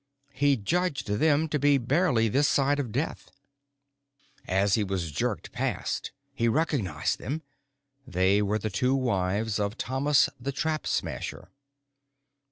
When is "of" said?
2.79-2.91, 9.59-9.77